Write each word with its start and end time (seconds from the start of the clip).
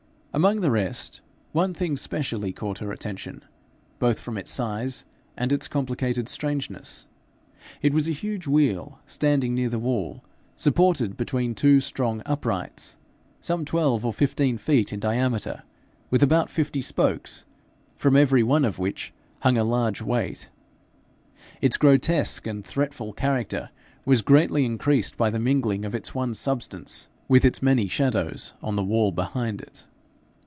Among 0.33 0.61
the 0.61 0.71
rest, 0.71 1.19
one 1.51 1.73
thing 1.73 1.97
specially 1.97 2.53
caught 2.53 2.77
her 2.77 2.93
attention, 2.93 3.43
both 3.99 4.21
from 4.21 4.37
its 4.37 4.49
size 4.49 5.03
and 5.35 5.51
its 5.51 5.67
complicated 5.67 6.29
strangeness. 6.29 7.05
It 7.81 7.93
was 7.93 8.07
a 8.07 8.13
huge 8.13 8.47
wheel 8.47 8.99
standing 9.05 9.53
near 9.53 9.67
the 9.67 9.77
wall, 9.77 10.23
supported 10.55 11.17
between 11.17 11.53
two 11.53 11.81
strong 11.81 12.21
uprights 12.25 12.95
some 13.41 13.65
twelve 13.65 14.05
or 14.05 14.13
fifteen 14.13 14.57
feet 14.57 14.93
in 14.93 15.01
diameter, 15.01 15.63
with 16.09 16.23
about 16.23 16.49
fifty 16.49 16.81
spokes, 16.81 17.43
from 17.97 18.15
every 18.15 18.41
one 18.41 18.63
of 18.63 18.79
which 18.79 19.11
hung 19.41 19.57
a 19.57 19.65
large 19.65 20.01
weight. 20.01 20.47
Its 21.59 21.75
grotesque 21.75 22.47
and 22.47 22.63
threatful 22.63 23.11
character 23.13 23.69
was 24.05 24.21
greatly 24.21 24.63
increased 24.63 25.17
by 25.17 25.29
the 25.29 25.39
mingling 25.39 25.83
of 25.83 25.93
its 25.93 26.15
one 26.15 26.33
substance 26.33 27.09
with 27.27 27.43
its 27.43 27.61
many 27.61 27.89
shadows 27.89 28.53
on 28.63 28.77
the 28.77 28.83
wall 28.85 29.11
behind 29.11 29.59
it. 29.59 29.85